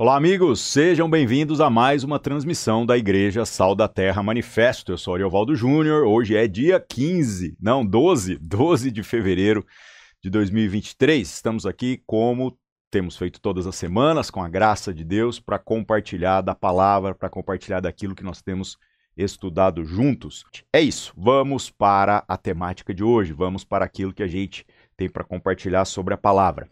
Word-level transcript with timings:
Olá, 0.00 0.16
amigos, 0.16 0.62
sejam 0.62 1.10
bem-vindos 1.10 1.60
a 1.60 1.68
mais 1.68 2.02
uma 2.04 2.18
transmissão 2.18 2.86
da 2.86 2.96
Igreja 2.96 3.44
Sal 3.44 3.74
da 3.74 3.86
Terra 3.86 4.22
Manifesto. 4.22 4.92
Eu 4.92 4.96
sou 4.96 5.14
Ariovaldo 5.14 5.54
Júnior, 5.54 6.06
hoje 6.06 6.34
é 6.34 6.48
dia 6.48 6.80
15, 6.80 7.54
não, 7.60 7.84
12, 7.84 8.38
12 8.38 8.90
de 8.90 9.02
fevereiro 9.02 9.62
de 10.24 10.30
2023. 10.30 11.28
Estamos 11.28 11.66
aqui, 11.66 12.02
como 12.06 12.58
temos 12.90 13.14
feito 13.14 13.42
todas 13.42 13.66
as 13.66 13.76
semanas, 13.76 14.30
com 14.30 14.42
a 14.42 14.48
graça 14.48 14.94
de 14.94 15.04
Deus, 15.04 15.38
para 15.38 15.58
compartilhar 15.58 16.40
da 16.40 16.54
palavra, 16.54 17.14
para 17.14 17.28
compartilhar 17.28 17.80
daquilo 17.80 18.14
que 18.14 18.24
nós 18.24 18.40
temos 18.40 18.78
estudado 19.14 19.84
juntos. 19.84 20.46
É 20.72 20.80
isso, 20.80 21.12
vamos 21.14 21.68
para 21.68 22.24
a 22.26 22.38
temática 22.38 22.94
de 22.94 23.04
hoje, 23.04 23.34
vamos 23.34 23.64
para 23.64 23.84
aquilo 23.84 24.14
que 24.14 24.22
a 24.22 24.28
gente 24.28 24.64
tem 24.96 25.10
para 25.10 25.24
compartilhar 25.24 25.84
sobre 25.84 26.14
a 26.14 26.16
palavra. 26.16 26.70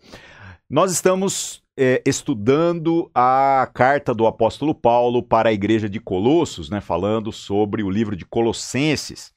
Nós 0.70 0.90
estamos 0.90 1.62
é, 1.78 2.02
estudando 2.04 3.08
a 3.14 3.70
carta 3.72 4.12
do 4.12 4.26
apóstolo 4.26 4.74
Paulo 4.74 5.22
para 5.22 5.50
a 5.50 5.52
igreja 5.52 5.88
de 5.88 6.00
Colossos, 6.00 6.68
né, 6.68 6.80
falando 6.80 7.30
sobre 7.30 7.84
o 7.84 7.90
livro 7.90 8.16
de 8.16 8.26
Colossenses, 8.26 9.32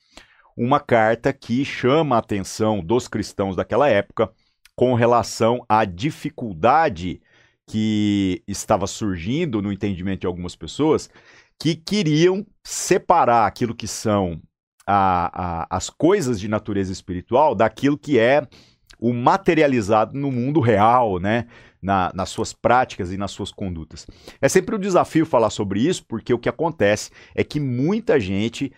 uma 0.58 0.80
carta 0.80 1.32
que 1.32 1.63
chama 1.63 2.16
a 2.16 2.20
atenção 2.20 2.84
dos 2.84 3.08
cristãos 3.08 3.55
daquela 3.55 3.88
época 3.88 4.32
com 4.76 4.96
relação 4.96 5.63
à 5.70 5.85
dificuldade 5.85 7.22
que 7.68 8.44
estava 8.48 8.88
surgindo 8.88 9.62
no 9.62 9.71
entendimento 9.71 10.21
de 10.21 10.27
algumas 10.27 10.55
pessoas 10.55 11.10
que 11.60 11.76
queriam 11.76 12.44
separar 12.63 13.46
aquilo 13.46 13.76
que 13.76 13.88
são 13.88 14.41
a, 14.85 15.66
a, 15.70 15.77
as 15.77 15.91
coisas 15.91 16.40
de 16.40 16.48
natureza 16.48 16.91
espiritual 16.91 17.54
daquilo 17.54 17.98
que 17.98 18.18
é 18.18 18.48
o 18.99 19.13
materializado 19.13 20.18
no 20.18 20.32
mundo 20.32 20.60
real, 20.60 21.20
né? 21.20 21.48
Na, 21.81 22.12
nas 22.13 22.30
suas 22.30 22.53
práticas 22.53 23.12
e 23.12 23.17
nas 23.17 23.31
suas 23.31 23.52
condutas. 23.52 24.05
É 24.40 24.48
sempre 24.48 24.76
um 24.76 24.80
desafio 24.80 25.26
falar 25.26 25.49
sobre 25.49 25.80
isso, 25.80 26.05
porque 26.05 26.31
o 26.31 26.38
que 26.38 26.48
acontece 26.48 27.09
é 27.34 27.43
que 27.43 27.60
muita 27.60 28.20
gente 28.20 28.71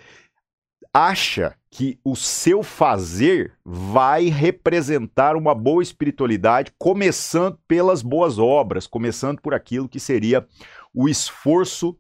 acha 0.93 1.55
que 1.71 1.99
o 2.03 2.15
seu 2.15 2.61
fazer 2.61 3.53
vai 3.65 4.25
representar 4.25 5.35
uma 5.35 5.55
boa 5.55 5.81
espiritualidade, 5.81 6.71
começando 6.77 7.57
pelas 7.67 8.03
boas 8.03 8.37
obras, 8.37 8.85
começando 8.85 9.41
por 9.41 9.55
aquilo 9.55 9.89
que 9.89 9.99
seria 9.99 10.47
o 10.93 11.09
esforço 11.09 11.97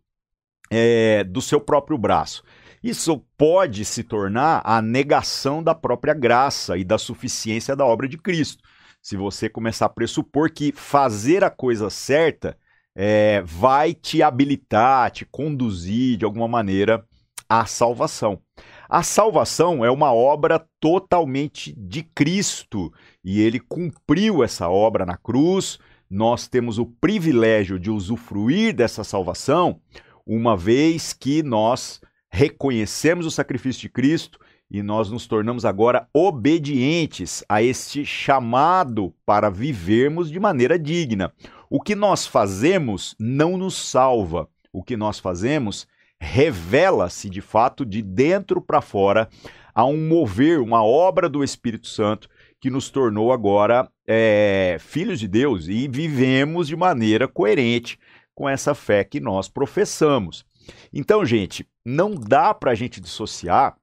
é, 0.69 1.23
do 1.23 1.41
seu 1.41 1.59
próprio 1.59 1.97
braço. 1.97 2.43
Isso 2.83 3.25
pode 3.37 3.83
se 3.83 4.03
tornar 4.03 4.61
a 4.63 4.81
negação 4.81 5.63
da 5.63 5.73
própria 5.73 6.13
graça 6.13 6.77
e 6.77 6.83
da 6.83 6.97
suficiência 6.97 7.75
da 7.75 7.85
obra 7.85 8.07
de 8.07 8.17
Cristo. 8.17 8.61
Se 9.03 9.17
você 9.17 9.49
começar 9.49 9.87
a 9.87 9.89
pressupor 9.89 10.49
que 10.49 10.71
fazer 10.71 11.43
a 11.43 11.49
coisa 11.49 11.89
certa 11.89 12.57
é, 12.95 13.41
vai 13.41 13.93
te 13.93 14.23
habilitar, 14.23 15.11
te 15.11 15.25
conduzir 15.25 16.15
de 16.15 16.23
alguma 16.23 16.47
maneira 16.47 17.05
à 17.49 17.65
salvação. 17.65 18.39
A 18.87 19.03
salvação 19.03 19.83
é 19.83 19.91
uma 19.91 20.13
obra 20.13 20.65
totalmente 20.79 21.75
de 21.77 22.03
Cristo 22.15 22.93
e 23.21 23.41
ele 23.41 23.59
cumpriu 23.59 24.41
essa 24.41 24.69
obra 24.69 25.05
na 25.05 25.17
cruz. 25.17 25.79
Nós 26.09 26.47
temos 26.47 26.77
o 26.77 26.85
privilégio 26.85 27.77
de 27.77 27.91
usufruir 27.91 28.73
dessa 28.73 29.03
salvação, 29.03 29.81
uma 30.25 30.55
vez 30.55 31.11
que 31.11 31.43
nós 31.43 31.99
reconhecemos 32.31 33.25
o 33.25 33.31
sacrifício 33.31 33.81
de 33.81 33.89
Cristo 33.89 34.39
e 34.73 34.81
nós 34.81 35.11
nos 35.11 35.27
tornamos 35.27 35.65
agora 35.65 36.09
obedientes 36.11 37.45
a 37.47 37.61
este 37.61 38.03
chamado 38.03 39.13
para 39.23 39.47
vivermos 39.47 40.31
de 40.31 40.39
maneira 40.39 40.79
digna. 40.79 41.31
O 41.69 41.79
que 41.79 41.93
nós 41.93 42.25
fazemos 42.25 43.15
não 43.19 43.55
nos 43.55 43.75
salva. 43.75 44.49
O 44.73 44.81
que 44.81 44.97
nós 44.97 45.19
fazemos 45.19 45.87
revela-se 46.19 47.29
de 47.29 47.39
fato 47.39 47.85
de 47.85 48.01
dentro 48.01 48.59
para 48.59 48.81
fora 48.81 49.29
a 49.75 49.85
um 49.85 50.07
mover, 50.07 50.59
uma 50.59 50.83
obra 50.83 51.29
do 51.29 51.43
Espírito 51.43 51.87
Santo 51.87 52.27
que 52.59 52.71
nos 52.71 52.89
tornou 52.89 53.31
agora 53.31 53.87
é, 54.07 54.77
filhos 54.79 55.19
de 55.19 55.27
Deus 55.27 55.67
e 55.67 55.87
vivemos 55.87 56.67
de 56.67 56.75
maneira 56.75 57.27
coerente 57.27 57.99
com 58.33 58.49
essa 58.49 58.73
fé 58.73 59.03
que 59.03 59.19
nós 59.19 59.47
professamos. 59.47 60.43
Então, 60.91 61.23
gente, 61.23 61.67
não 61.85 62.15
dá 62.15 62.53
para 62.53 62.71
a 62.71 62.75
gente 62.75 62.99
dissociar 62.99 63.75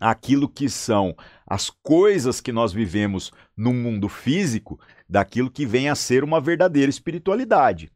aquilo 0.00 0.48
que 0.48 0.68
são 0.68 1.14
as 1.46 1.70
coisas 1.82 2.40
que 2.40 2.52
nós 2.52 2.72
vivemos 2.72 3.32
no 3.56 3.72
mundo 3.72 4.08
físico 4.08 4.78
daquilo 5.08 5.50
que 5.50 5.66
vem 5.66 5.88
a 5.88 5.94
ser 5.94 6.22
uma 6.22 6.40
verdadeira 6.40 6.90
espiritualidade. 6.90 7.90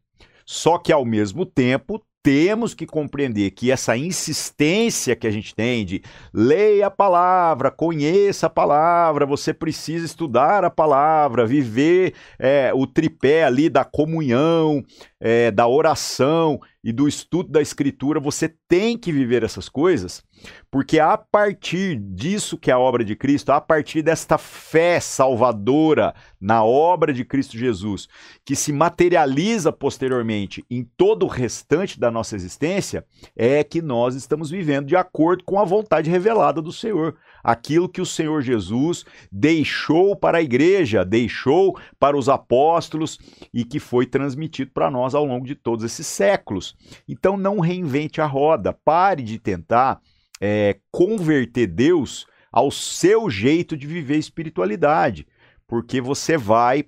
Só 0.45 0.77
que, 0.77 0.91
ao 0.91 1.05
mesmo 1.05 1.45
tempo, 1.45 2.03
temos 2.23 2.73
que 2.73 2.85
compreender 2.85 3.51
que 3.51 3.69
essa 3.69 3.97
insistência 3.97 5.13
que 5.13 5.27
a 5.27 5.31
gente 5.31 5.53
tem 5.53 5.85
de 5.85 6.01
leia 6.33 6.87
a 6.87 6.91
palavra, 6.91 7.69
conheça 7.69 8.47
a 8.47 8.49
palavra, 8.49 9.25
você 9.25 9.53
precisa 9.53 10.05
estudar 10.05 10.63
a 10.63 10.69
palavra, 10.69 11.45
viver 11.45 12.13
é, 12.39 12.71
o 12.73 12.87
tripé 12.87 13.43
ali 13.43 13.69
da 13.69 13.83
comunhão, 13.83 14.81
é, 15.19 15.51
da 15.51 15.67
oração 15.67 16.61
e 16.81 16.93
do 16.93 17.09
estudo 17.09 17.51
da 17.51 17.61
escritura, 17.61 18.21
você 18.21 18.53
tem 18.69 18.97
que 18.97 19.11
viver 19.11 19.43
essas 19.43 19.67
coisas, 19.67 20.23
porque 20.69 20.99
a 20.99 21.17
partir 21.17 21.95
disso 21.97 22.57
que 22.57 22.71
é 22.71 22.73
a 22.73 22.79
obra 22.79 23.03
de 23.03 23.15
Cristo, 23.15 23.51
a 23.51 23.61
partir 23.61 24.01
desta 24.01 24.37
fé 24.37 24.99
salvadora 24.99 26.13
na 26.39 26.63
obra 26.63 27.13
de 27.13 27.23
Cristo 27.23 27.57
Jesus, 27.57 28.07
que 28.45 28.55
se 28.55 28.73
materializa 28.73 29.71
posteriormente 29.71 30.65
em 30.69 30.83
todo 30.97 31.23
o 31.23 31.29
restante 31.29 31.99
da 31.99 32.09
nossa 32.09 32.35
existência, 32.35 33.05
é 33.35 33.63
que 33.63 33.81
nós 33.81 34.15
estamos 34.15 34.49
vivendo 34.49 34.87
de 34.87 34.95
acordo 34.95 35.43
com 35.43 35.59
a 35.59 35.65
vontade 35.65 36.09
revelada 36.09 36.61
do 36.61 36.71
Senhor 36.71 37.15
aquilo 37.43 37.89
que 37.89 38.01
o 38.01 38.05
Senhor 38.05 38.41
Jesus 38.41 39.03
deixou 39.31 40.15
para 40.15 40.37
a 40.37 40.41
igreja, 40.41 41.03
deixou 41.03 41.77
para 41.99 42.17
os 42.17 42.29
apóstolos 42.29 43.19
e 43.53 43.65
que 43.65 43.79
foi 43.79 44.05
transmitido 44.05 44.71
para 44.71 44.89
nós 44.89 45.13
ao 45.13 45.25
longo 45.25 45.45
de 45.45 45.55
todos 45.55 45.83
esses 45.83 46.07
séculos. 46.07 46.75
Então 47.07 47.35
não 47.35 47.59
reinvente 47.59 48.21
a 48.21 48.25
roda, 48.25 48.71
pare 48.73 49.21
de 49.21 49.37
tentar 49.37 49.99
é, 50.45 50.77
converter 50.91 51.67
Deus 51.67 52.27
ao 52.51 52.69
seu 52.69 53.29
jeito 53.29 53.77
de 53.77 53.87
viver 53.87 54.17
espiritualidade, 54.17 55.25
porque 55.65 56.01
você 56.01 56.37
vai 56.37 56.83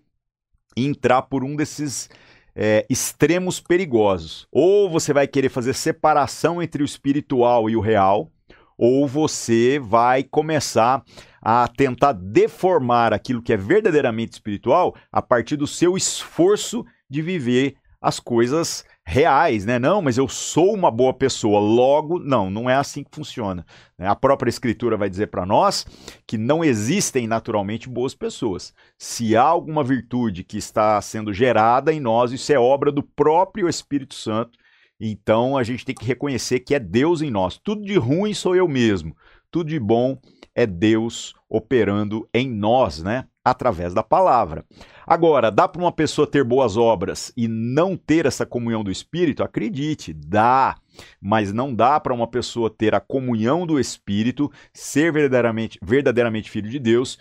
entrar 0.75 1.21
por 1.21 1.41
um 1.41 1.55
desses 1.55 2.09
é, 2.53 2.85
extremos 2.89 3.61
perigosos. 3.61 4.45
Ou 4.51 4.89
você 4.89 5.13
vai 5.13 5.25
querer 5.25 5.47
fazer 5.47 5.73
separação 5.73 6.61
entre 6.61 6.83
o 6.83 6.85
espiritual 6.85 7.69
e 7.69 7.77
o 7.77 7.79
real, 7.79 8.29
ou 8.77 9.07
você 9.07 9.79
vai 9.79 10.21
começar 10.21 11.01
a 11.41 11.65
tentar 11.69 12.11
deformar 12.11 13.13
aquilo 13.13 13.41
que 13.41 13.53
é 13.53 13.57
verdadeiramente 13.57 14.33
espiritual 14.33 14.93
a 15.09 15.21
partir 15.21 15.55
do 15.55 15.65
seu 15.65 15.95
esforço 15.95 16.85
de 17.09 17.21
viver 17.21 17.75
as 18.01 18.19
coisas 18.19 18.83
reais, 19.05 19.65
né? 19.65 19.77
Não, 19.77 20.01
mas 20.01 20.17
eu 20.17 20.27
sou 20.27 20.73
uma 20.73 20.89
boa 20.89 21.13
pessoa, 21.13 21.59
logo, 21.59 22.19
não, 22.19 22.49
não 22.49 22.69
é 22.69 22.75
assim 22.75 23.03
que 23.03 23.15
funciona. 23.15 23.65
Né? 23.97 24.07
A 24.07 24.15
própria 24.15 24.49
Escritura 24.49 24.97
vai 24.97 25.09
dizer 25.09 25.27
para 25.27 25.45
nós 25.45 25.85
que 26.25 26.37
não 26.37 26.63
existem 26.63 27.27
naturalmente 27.27 27.87
boas 27.87 28.15
pessoas. 28.15 28.73
Se 28.97 29.35
há 29.35 29.43
alguma 29.43 29.83
virtude 29.83 30.43
que 30.43 30.57
está 30.57 30.99
sendo 31.01 31.31
gerada 31.31 31.93
em 31.93 31.99
nós, 31.99 32.31
isso 32.31 32.51
é 32.51 32.57
obra 32.57 32.91
do 32.91 33.03
próprio 33.03 33.69
Espírito 33.69 34.15
Santo 34.15 34.57
então 34.99 35.57
a 35.57 35.63
gente 35.63 35.85
tem 35.85 35.93
que 35.93 36.05
reconhecer 36.05 36.59
que 36.59 36.73
é 36.73 36.79
Deus 36.79 37.21
em 37.21 37.29
nós. 37.29 37.57
Tudo 37.57 37.83
de 37.83 37.97
ruim 37.97 38.33
sou 38.33 38.55
eu 38.55 38.67
mesmo, 38.67 39.15
tudo 39.51 39.69
de 39.69 39.79
bom 39.79 40.17
é 40.55 40.65
Deus 40.65 41.33
operando 41.49 42.27
em 42.33 42.49
nós, 42.49 43.03
né? 43.03 43.25
Através 43.43 43.93
da 43.93 44.01
palavra. 44.01 44.65
Agora, 45.05 45.51
dá 45.51 45.67
para 45.67 45.81
uma 45.81 45.91
pessoa 45.91 46.25
ter 46.25 46.43
boas 46.43 46.77
obras 46.77 47.31
e 47.37 47.47
não 47.47 47.95
ter 47.95 48.25
essa 48.25 48.45
comunhão 48.45 48.83
do 48.83 48.89
Espírito? 48.89 49.43
Acredite, 49.43 50.13
dá. 50.13 50.75
Mas 51.21 51.53
não 51.53 51.75
dá 51.75 51.99
para 51.99 52.13
uma 52.13 52.25
pessoa 52.25 52.69
ter 52.69 52.95
a 52.95 52.99
comunhão 52.99 53.67
do 53.67 53.79
Espírito, 53.79 54.51
ser 54.73 55.11
verdadeiramente, 55.11 55.77
verdadeiramente 55.83 56.49
filho 56.49 56.69
de 56.69 56.79
Deus 56.79 57.19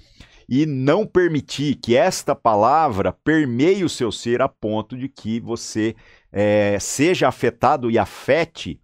e 0.48 0.66
não 0.66 1.06
permitir 1.06 1.76
que 1.76 1.96
esta 1.96 2.34
palavra 2.34 3.12
permeie 3.12 3.84
o 3.84 3.88
seu 3.88 4.12
ser 4.12 4.42
a 4.42 4.48
ponto 4.48 4.96
de 4.96 5.08
que 5.08 5.40
você 5.40 5.96
é, 6.30 6.78
seja 6.78 7.28
afetado 7.28 7.90
e 7.90 7.98
afete 7.98 8.80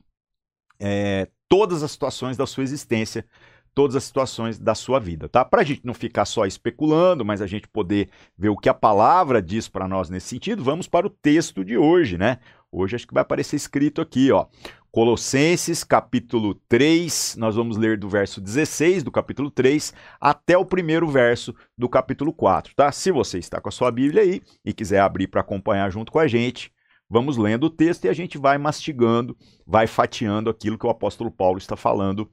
é, 0.79 1.29
todas 1.49 1.83
as 1.83 1.91
situações 1.91 2.37
da 2.37 2.47
sua 2.47 2.63
existência, 2.63 3.27
todas 3.75 3.97
as 3.97 4.05
situações 4.05 4.59
da 4.59 4.75
sua 4.75 4.99
vida, 4.99 5.29
tá? 5.29 5.45
Para 5.45 5.63
a 5.63 5.65
gente 5.65 5.83
não 5.85 5.95
ficar 5.95 6.25
só 6.25 6.47
especulando, 6.47 7.25
mas 7.25 7.41
a 7.41 7.47
gente 7.47 7.69
poder 7.69 8.09
ver 8.37 8.49
o 8.49 8.57
que 8.57 8.69
a 8.69 8.75
palavra 8.75 9.41
diz 9.41 9.69
para 9.69 9.89
nós 9.89 10.11
nesse 10.11 10.29
sentido, 10.29 10.63
vamos 10.63 10.89
para 10.89 11.07
o 11.07 11.11
texto 11.11 11.65
de 11.65 11.77
hoje, 11.77 12.19
né? 12.19 12.39
Hoje 12.73 12.97
acho 12.97 13.07
que 13.07 13.15
vai 13.15 13.23
aparecer 13.23 13.57
escrito 13.57 14.01
aqui, 14.01 14.31
ó. 14.31 14.47
Colossenses, 14.93 15.85
capítulo 15.85 16.55
3, 16.69 17.37
nós 17.39 17.55
vamos 17.55 17.77
ler 17.77 17.97
do 17.97 18.09
verso 18.09 18.41
16 18.41 19.05
do 19.05 19.13
capítulo 19.13 19.49
3 19.49 19.95
até 20.21 20.59
o 20.59 20.65
primeiro 20.65 21.09
verso 21.09 21.55
do 21.79 21.89
capítulo 21.89 22.33
4, 22.33 22.75
tá? 22.75 22.91
Se 22.91 23.13
você 23.13 23.39
está 23.39 23.61
com 23.61 23.69
a 23.69 23.73
sua 23.73 23.91
Bíblia 23.93 24.23
aí 24.23 24.43
e 24.65 24.73
quiser 24.73 24.99
abrir 24.99 25.29
para 25.29 25.43
acompanhar 25.43 25.89
junto 25.93 26.11
com 26.11 26.19
a 26.19 26.27
gente, 26.27 26.73
vamos 27.09 27.37
lendo 27.37 27.65
o 27.65 27.71
texto 27.71 28.05
e 28.05 28.09
a 28.09 28.13
gente 28.13 28.37
vai 28.37 28.59
mastigando, 28.59 29.37
vai 29.65 29.87
fatiando 29.87 30.51
aquilo 30.51 30.77
que 30.77 30.87
o 30.87 30.91
apóstolo 30.91 31.31
Paulo 31.31 31.59
está 31.59 31.77
falando 31.77 32.29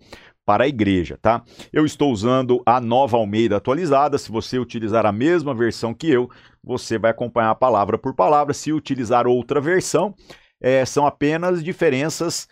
para 0.47 0.63
a 0.63 0.67
igreja, 0.67 1.19
tá? 1.21 1.44
Eu 1.73 1.85
estou 1.85 2.09
usando 2.09 2.63
a 2.65 2.79
nova 2.79 3.17
Almeida 3.17 3.57
atualizada. 3.57 4.17
Se 4.17 4.31
você 4.31 4.57
utilizar 4.57 5.05
a 5.05 5.11
mesma 5.11 5.53
versão 5.53 5.94
que 5.94 6.09
eu, 6.09 6.29
você 6.63 6.97
vai 6.97 7.11
acompanhar 7.11 7.53
palavra 7.55 7.97
por 7.97 8.15
palavra. 8.15 8.53
Se 8.53 8.71
utilizar 8.71 9.27
outra 9.27 9.59
versão, 9.59 10.15
é, 10.61 10.85
são 10.85 11.05
apenas 11.05 11.61
diferenças 11.61 12.47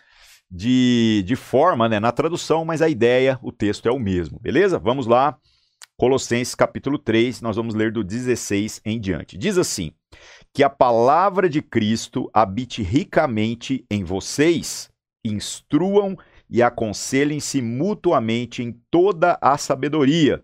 de, 0.50 1.24
de 1.26 1.34
forma 1.36 1.88
né, 1.88 1.98
na 1.98 2.12
tradução, 2.12 2.66
mas 2.66 2.82
a 2.82 2.88
ideia, 2.88 3.38
o 3.42 3.50
texto 3.50 3.88
é 3.88 3.90
o 3.90 3.98
mesmo, 3.98 4.38
beleza? 4.38 4.78
Vamos 4.78 5.06
lá. 5.06 5.38
Colossenses 5.96 6.54
capítulo 6.54 6.98
3, 6.98 7.40
nós 7.40 7.56
vamos 7.56 7.74
ler 7.74 7.90
do 7.90 8.04
16 8.04 8.82
em 8.84 9.00
diante. 9.00 9.38
Diz 9.38 9.56
assim: 9.56 9.90
Que 10.52 10.62
a 10.62 10.68
palavra 10.68 11.48
de 11.48 11.62
Cristo 11.62 12.28
habite 12.34 12.82
ricamente 12.82 13.86
em 13.90 14.04
vocês, 14.04 14.90
instruam 15.24 16.14
e 16.14 16.35
aconselhem-se 16.62 17.60
mutuamente 17.60 18.62
em 18.62 18.72
toda 18.90 19.38
a 19.40 19.58
sabedoria, 19.58 20.42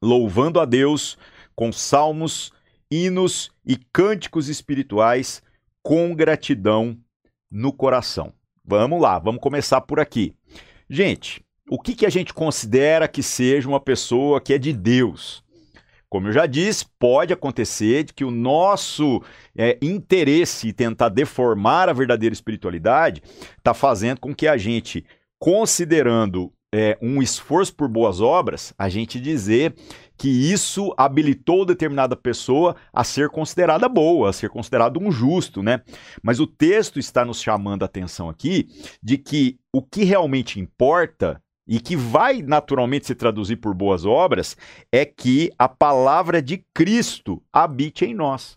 louvando 0.00 0.60
a 0.60 0.64
Deus 0.64 1.18
com 1.54 1.72
salmos, 1.72 2.52
hinos 2.90 3.50
e 3.64 3.76
cânticos 3.76 4.48
espirituais 4.48 5.42
com 5.82 6.14
gratidão 6.14 6.96
no 7.50 7.72
coração. 7.72 8.32
Vamos 8.64 9.00
lá, 9.00 9.18
vamos 9.18 9.40
começar 9.40 9.80
por 9.80 10.00
aqui. 10.00 10.34
Gente, 10.88 11.44
o 11.68 11.80
que, 11.80 11.94
que 11.94 12.06
a 12.06 12.10
gente 12.10 12.32
considera 12.32 13.08
que 13.08 13.22
seja 13.22 13.68
uma 13.68 13.80
pessoa 13.80 14.40
que 14.40 14.52
é 14.52 14.58
de 14.58 14.72
Deus? 14.72 15.44
Como 16.08 16.28
eu 16.28 16.32
já 16.32 16.46
disse, 16.46 16.86
pode 16.98 17.32
acontecer 17.32 18.04
de 18.04 18.14
que 18.14 18.24
o 18.24 18.30
nosso 18.30 19.22
é, 19.56 19.76
interesse 19.82 20.68
em 20.68 20.72
tentar 20.72 21.08
deformar 21.08 21.88
a 21.88 21.92
verdadeira 21.92 22.32
espiritualidade 22.32 23.22
está 23.58 23.74
fazendo 23.74 24.20
com 24.20 24.34
que 24.34 24.46
a 24.46 24.56
gente 24.56 25.04
considerando 25.38 26.52
é, 26.74 26.98
um 27.00 27.22
esforço 27.22 27.74
por 27.74 27.88
boas 27.88 28.20
obras, 28.20 28.74
a 28.76 28.88
gente 28.88 29.20
dizer 29.20 29.74
que 30.16 30.28
isso 30.28 30.94
habilitou 30.96 31.64
determinada 31.64 32.16
pessoa 32.16 32.76
a 32.92 33.04
ser 33.04 33.28
considerada 33.30 33.88
boa, 33.88 34.30
a 34.30 34.32
ser 34.32 34.50
considerado 34.50 34.98
um 35.00 35.10
justo, 35.10 35.62
né? 35.62 35.82
Mas 36.22 36.40
o 36.40 36.46
texto 36.46 36.98
está 36.98 37.24
nos 37.24 37.40
chamando 37.40 37.82
a 37.82 37.86
atenção 37.86 38.28
aqui 38.28 38.68
de 39.02 39.18
que 39.18 39.58
o 39.72 39.82
que 39.82 40.04
realmente 40.04 40.58
importa 40.58 41.40
e 41.68 41.80
que 41.80 41.96
vai 41.96 42.42
naturalmente 42.42 43.06
se 43.06 43.14
traduzir 43.14 43.56
por 43.56 43.74
boas 43.74 44.04
obras 44.04 44.56
é 44.92 45.04
que 45.04 45.50
a 45.58 45.68
palavra 45.68 46.40
de 46.40 46.64
Cristo 46.72 47.42
habite 47.52 48.04
em 48.04 48.14
nós. 48.14 48.56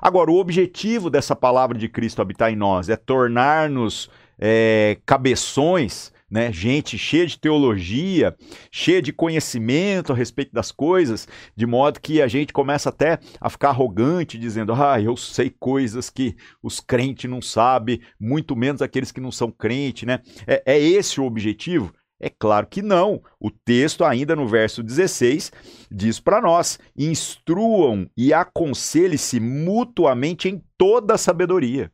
Agora, 0.00 0.30
o 0.30 0.38
objetivo 0.38 1.10
dessa 1.10 1.36
palavra 1.36 1.78
de 1.78 1.88
Cristo 1.88 2.20
habitar 2.20 2.50
em 2.50 2.56
nós 2.56 2.88
é 2.88 2.96
tornar-nos 2.96 4.10
é, 4.38 4.98
cabeções 5.04 6.12
né? 6.30 6.52
Gente 6.52 6.98
cheia 6.98 7.26
de 7.26 7.38
teologia, 7.38 8.36
cheia 8.70 9.00
de 9.00 9.12
conhecimento 9.12 10.12
a 10.12 10.16
respeito 10.16 10.52
das 10.52 10.70
coisas, 10.70 11.26
de 11.56 11.66
modo 11.66 12.00
que 12.00 12.20
a 12.20 12.28
gente 12.28 12.52
começa 12.52 12.88
até 12.88 13.18
a 13.40 13.48
ficar 13.48 13.70
arrogante, 13.70 14.38
dizendo: 14.38 14.72
ah, 14.72 15.00
eu 15.00 15.16
sei 15.16 15.50
coisas 15.50 16.10
que 16.10 16.36
os 16.62 16.80
crentes 16.80 17.30
não 17.30 17.40
sabem, 17.40 18.00
muito 18.20 18.54
menos 18.54 18.82
aqueles 18.82 19.12
que 19.12 19.20
não 19.20 19.32
são 19.32 19.50
crentes, 19.50 20.06
né? 20.06 20.20
É, 20.46 20.62
é 20.66 20.78
esse 20.78 21.20
o 21.20 21.24
objetivo? 21.24 21.92
É 22.20 22.28
claro 22.28 22.66
que 22.66 22.82
não. 22.82 23.22
O 23.38 23.48
texto, 23.48 24.04
ainda 24.04 24.34
no 24.34 24.46
verso 24.46 24.82
16, 24.82 25.52
diz 25.90 26.18
para 26.18 26.40
nós: 26.40 26.78
instruam 26.96 28.10
e 28.16 28.32
aconselhem-se 28.32 29.38
mutuamente 29.40 30.48
em 30.48 30.62
toda 30.76 31.14
a 31.14 31.18
sabedoria. 31.18 31.90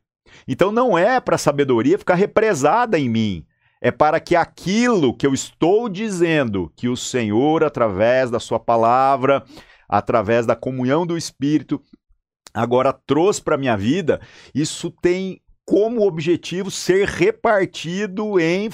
Então 0.47 0.71
não 0.71 0.97
é 0.97 1.19
para 1.19 1.35
a 1.35 1.39
sabedoria 1.39 1.97
ficar 1.97 2.15
represada 2.15 2.99
em 2.99 3.07
mim 3.07 3.45
é 3.81 3.91
para 3.91 4.19
que 4.19 4.35
aquilo 4.35 5.15
que 5.15 5.27
eu 5.27 5.33
estou 5.33 5.87
dizendo, 5.89 6.71
que 6.75 6.87
o 6.87 6.97
Senhor, 6.97 7.63
através 7.63 8.31
da 8.31 8.39
Sua 8.39 8.59
palavra, 8.59 9.43
através 9.87 10.45
da 10.45 10.55
comunhão 10.55 11.05
do 11.05 11.17
Espírito, 11.17 11.81
agora 12.53 12.93
trouxe 12.93 13.41
para 13.41 13.55
a 13.55 13.59
minha 13.59 13.77
vida, 13.77 14.19
isso 14.53 14.89
tem 14.89 15.41
como 15.65 16.05
objetivo 16.05 16.69
ser 16.69 17.07
repartido 17.07 18.39
em, 18.39 18.69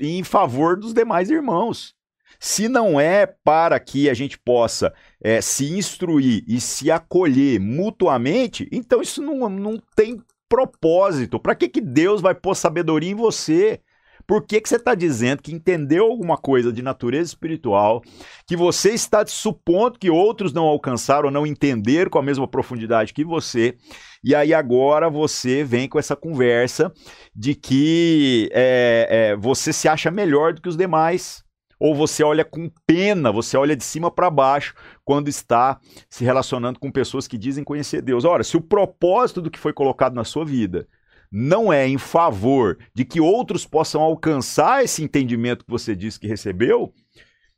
em 0.00 0.22
favor 0.22 0.78
dos 0.78 0.92
demais 0.92 1.30
irmãos. 1.30 1.94
Se 2.38 2.68
não 2.68 3.00
é 3.00 3.26
para 3.26 3.80
que 3.80 4.10
a 4.10 4.14
gente 4.14 4.38
possa 4.38 4.92
é, 5.22 5.40
se 5.40 5.72
instruir 5.72 6.44
e 6.46 6.60
se 6.60 6.90
acolher 6.90 7.58
mutuamente, 7.58 8.68
então 8.70 9.00
isso 9.00 9.22
não, 9.22 9.48
não 9.48 9.80
tem 9.96 10.20
propósito. 10.48 11.40
Para 11.40 11.54
que, 11.54 11.68
que 11.68 11.80
Deus 11.80 12.20
vai 12.20 12.34
pôr 12.34 12.54
sabedoria 12.54 13.10
em 13.10 13.14
você? 13.14 13.80
Por 14.26 14.46
que, 14.46 14.60
que 14.60 14.68
você 14.68 14.76
está 14.76 14.94
dizendo 14.94 15.42
que 15.42 15.52
entendeu 15.52 16.04
alguma 16.04 16.36
coisa 16.36 16.72
de 16.72 16.82
natureza 16.82 17.28
espiritual, 17.28 18.02
que 18.46 18.56
você 18.56 18.90
está 18.90 19.24
supondo 19.26 19.98
que 19.98 20.10
outros 20.10 20.52
não 20.52 20.64
alcançaram 20.64 21.26
ou 21.26 21.30
não 21.30 21.46
entenderam 21.46 22.10
com 22.10 22.18
a 22.18 22.22
mesma 22.22 22.48
profundidade 22.48 23.12
que 23.12 23.24
você, 23.24 23.76
e 24.22 24.34
aí 24.34 24.54
agora 24.54 25.10
você 25.10 25.62
vem 25.62 25.88
com 25.88 25.98
essa 25.98 26.16
conversa 26.16 26.92
de 27.34 27.54
que 27.54 28.48
é, 28.52 29.08
é, 29.10 29.36
você 29.36 29.72
se 29.72 29.88
acha 29.88 30.10
melhor 30.10 30.54
do 30.54 30.62
que 30.62 30.68
os 30.68 30.76
demais, 30.76 31.44
ou 31.78 31.94
você 31.94 32.22
olha 32.22 32.44
com 32.44 32.70
pena, 32.86 33.30
você 33.30 33.56
olha 33.56 33.76
de 33.76 33.84
cima 33.84 34.10
para 34.10 34.30
baixo 34.30 34.74
quando 35.04 35.28
está 35.28 35.78
se 36.08 36.24
relacionando 36.24 36.78
com 36.78 36.90
pessoas 36.90 37.28
que 37.28 37.36
dizem 37.36 37.64
conhecer 37.64 38.00
Deus. 38.00 38.24
Ora, 38.24 38.42
se 38.42 38.56
o 38.56 38.60
propósito 38.60 39.42
do 39.42 39.50
que 39.50 39.58
foi 39.58 39.72
colocado 39.72 40.14
na 40.14 40.24
sua 40.24 40.44
vida 40.44 40.88
não 41.36 41.72
é 41.72 41.88
em 41.88 41.98
favor 41.98 42.78
de 42.94 43.04
que 43.04 43.20
outros 43.20 43.66
possam 43.66 44.00
alcançar 44.00 44.84
esse 44.84 45.02
entendimento 45.02 45.64
que 45.64 45.70
você 45.70 45.96
disse 45.96 46.20
que 46.20 46.28
recebeu, 46.28 46.94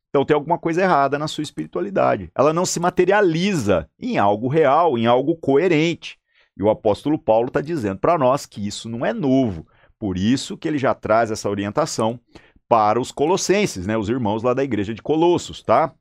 então 0.08 0.24
tem 0.24 0.34
alguma 0.34 0.58
coisa 0.58 0.80
errada 0.80 1.18
na 1.18 1.28
sua 1.28 1.42
espiritualidade. 1.42 2.30
Ela 2.34 2.54
não 2.54 2.64
se 2.64 2.80
materializa 2.80 3.86
em 4.00 4.16
algo 4.16 4.48
real, 4.48 4.96
em 4.96 5.04
algo 5.04 5.36
coerente. 5.36 6.18
E 6.56 6.62
o 6.62 6.70
apóstolo 6.70 7.18
Paulo 7.18 7.48
está 7.48 7.60
dizendo 7.60 7.98
para 7.98 8.16
nós 8.16 8.46
que 8.46 8.66
isso 8.66 8.88
não 8.88 9.04
é 9.04 9.12
novo. 9.12 9.66
Por 9.98 10.16
isso 10.16 10.56
que 10.56 10.66
ele 10.66 10.78
já 10.78 10.94
traz 10.94 11.30
essa 11.30 11.50
orientação 11.50 12.18
para 12.66 12.98
os 12.98 13.12
colossenses, 13.12 13.86
né, 13.86 13.98
os 13.98 14.08
irmãos 14.08 14.42
lá 14.42 14.54
da 14.54 14.64
igreja 14.64 14.94
de 14.94 15.02
Colossos, 15.02 15.62
tá? 15.62 15.94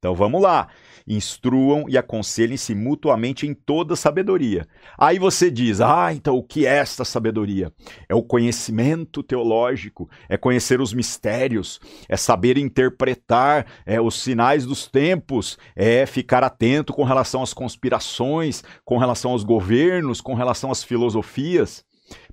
Então 0.00 0.14
vamos 0.14 0.40
lá. 0.40 0.68
Instruam 1.06 1.84
e 1.86 1.98
aconselhem-se 1.98 2.74
mutuamente 2.74 3.46
em 3.46 3.52
toda 3.52 3.94
sabedoria. 3.94 4.66
Aí 4.96 5.18
você 5.18 5.50
diz: 5.50 5.78
Ah, 5.82 6.10
então 6.14 6.36
o 6.36 6.42
que 6.42 6.66
é 6.66 6.78
esta 6.78 7.04
sabedoria? 7.04 7.70
É 8.08 8.14
o 8.14 8.22
conhecimento 8.22 9.22
teológico, 9.22 10.08
é 10.26 10.38
conhecer 10.38 10.80
os 10.80 10.94
mistérios, 10.94 11.78
é 12.08 12.16
saber 12.16 12.56
interpretar 12.56 13.66
é, 13.84 14.00
os 14.00 14.22
sinais 14.22 14.64
dos 14.64 14.86
tempos, 14.86 15.58
é 15.76 16.06
ficar 16.06 16.42
atento 16.42 16.94
com 16.94 17.04
relação 17.04 17.42
às 17.42 17.52
conspirações, 17.52 18.64
com 18.86 18.96
relação 18.96 19.32
aos 19.32 19.44
governos, 19.44 20.22
com 20.22 20.32
relação 20.32 20.70
às 20.70 20.82
filosofias. 20.82 21.84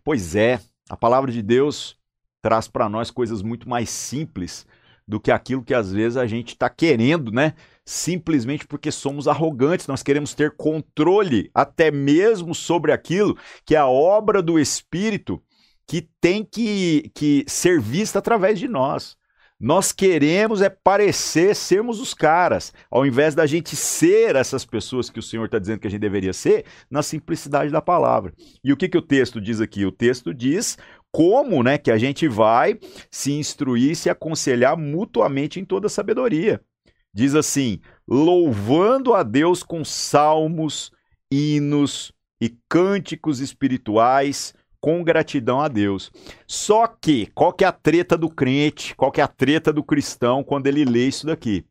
Pois 0.06 0.36
é, 0.38 0.62
a 0.90 0.96
palavra 0.96 1.34
de 1.34 1.42
Deus 1.42 1.98
traz 2.42 2.70
para 2.70 2.88
nós 2.88 3.12
coisas 3.12 3.42
muito 3.42 3.68
mais 3.68 3.90
simples 3.90 4.66
do 5.08 5.20
que 5.20 5.32
aquilo 5.32 5.64
que 5.64 5.74
às 5.74 5.92
vezes 5.92 6.18
a 6.18 6.28
gente 6.28 6.50
está 6.50 6.70
querendo, 6.70 7.32
né? 7.32 7.54
Simplesmente 7.86 8.68
porque 8.68 8.92
somos 8.92 9.28
arrogantes, 9.28 9.88
nós 9.88 10.04
queremos 10.04 10.34
ter 10.34 10.56
controle 10.58 11.50
até 11.54 11.90
mesmo 11.90 12.54
sobre 12.54 12.92
aquilo 12.92 13.38
que 13.66 13.76
é 13.76 13.78
a 13.78 13.88
obra 13.88 14.42
do 14.42 14.60
Espírito 14.60 15.42
que 15.88 16.10
tem 16.20 16.44
que, 16.44 17.10
que 17.16 17.46
ser 17.48 17.80
vista 17.80 18.20
através 18.20 18.60
de 18.60 18.68
nós. 18.68 19.16
Nós 19.60 19.92
queremos 19.92 20.62
é 20.62 20.70
parecer 20.70 21.56
sermos 21.56 22.00
os 22.00 22.14
caras, 22.14 22.72
ao 22.92 23.08
invés 23.08 23.34
da 23.34 23.48
gente 23.48 23.76
ser 23.76 24.36
essas 24.36 24.64
pessoas 24.64 25.10
que 25.10 25.18
o 25.18 25.24
Senhor 25.24 25.46
está 25.46 25.58
dizendo 25.58 25.80
que 25.80 25.88
a 25.88 25.90
gente 25.90 26.02
deveria 26.02 26.32
ser, 26.32 26.66
na 26.92 27.02
simplicidade 27.02 27.72
da 27.72 27.82
palavra. 27.82 28.34
E 28.64 28.72
o 28.72 28.78
que, 28.78 28.88
que 28.88 28.98
o 28.98 29.02
texto 29.02 29.42
diz 29.42 29.60
aqui? 29.60 29.84
O 29.84 29.92
texto 29.92 30.32
diz 30.32 30.78
como 31.12 31.64
né, 31.64 31.80
que 31.80 31.90
a 31.90 31.98
gente 31.98 32.28
vai 32.28 32.80
se 33.10 33.32
instruir, 33.32 33.96
se 33.96 34.12
aconselhar 34.12 34.78
mutuamente 34.78 35.60
em 35.60 35.66
toda 35.66 35.90
sabedoria. 35.90 36.62
Diz 37.12 37.34
assim: 37.34 37.80
louvando 38.08 39.16
a 39.16 39.24
Deus 39.24 39.64
com 39.64 39.84
salmos, 39.84 40.92
hinos 41.32 42.14
e 42.40 42.56
cânticos 42.70 43.40
espirituais, 43.40 44.54
com 44.88 45.04
gratidão 45.04 45.60
a 45.60 45.68
Deus. 45.68 46.10
Só 46.48 46.88
que, 46.88 47.26
qual 47.36 47.52
que 47.52 47.66
é 47.66 47.68
a 47.68 47.74
treta 47.74 48.18
do 48.18 48.30
crente, 48.30 48.96
qual 48.96 49.12
que 49.12 49.20
é 49.20 49.24
a 49.26 49.28
treta 49.28 49.74
do 49.74 49.84
cristão 49.84 50.46
quando 50.46 50.66
ele 50.68 50.86
lê 50.86 51.10
isso 51.10 51.28
daqui? 51.28 51.66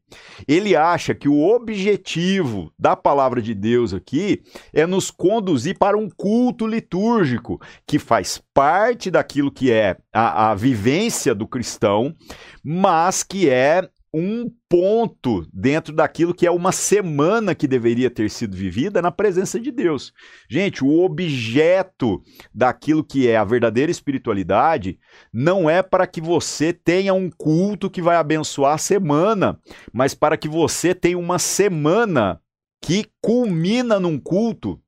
Ele 0.46 0.76
acha 0.76 1.14
que 1.14 1.26
o 1.26 1.42
objetivo 1.48 2.70
da 2.78 2.94
palavra 2.94 3.40
de 3.40 3.54
Deus 3.54 3.94
aqui 3.94 4.42
é 4.70 4.86
nos 4.86 5.10
conduzir 5.10 5.78
para 5.78 5.96
um 5.96 6.10
culto 6.10 6.66
litúrgico, 6.66 7.58
que 7.86 7.98
faz 7.98 8.38
parte 8.52 9.10
daquilo 9.10 9.50
que 9.50 9.72
é 9.72 9.96
a, 10.12 10.50
a 10.50 10.54
vivência 10.54 11.34
do 11.34 11.48
cristão, 11.48 12.14
mas 12.62 13.22
que 13.22 13.48
é 13.48 13.88
um 14.12 14.50
ponto 14.68 15.46
dentro 15.52 15.94
daquilo 15.94 16.34
que 16.34 16.46
é 16.46 16.50
uma 16.50 16.72
semana 16.72 17.54
que 17.54 17.68
deveria 17.68 18.10
ter 18.10 18.30
sido 18.30 18.56
vivida 18.56 19.02
na 19.02 19.10
presença 19.10 19.60
de 19.60 19.70
Deus. 19.70 20.12
Gente, 20.48 20.82
o 20.82 21.04
objeto 21.04 22.22
daquilo 22.54 23.04
que 23.04 23.28
é 23.28 23.36
a 23.36 23.44
verdadeira 23.44 23.90
espiritualidade 23.90 24.98
não 25.32 25.68
é 25.68 25.82
para 25.82 26.06
que 26.06 26.20
você 26.20 26.72
tenha 26.72 27.12
um 27.12 27.30
culto 27.30 27.90
que 27.90 28.00
vai 28.00 28.16
abençoar 28.16 28.74
a 28.74 28.78
semana, 28.78 29.58
mas 29.92 30.14
para 30.14 30.36
que 30.36 30.48
você 30.48 30.94
tenha 30.94 31.18
uma 31.18 31.38
semana 31.38 32.40
que 32.80 33.06
culmina 33.20 33.98
num 33.98 34.18
culto, 34.18 34.80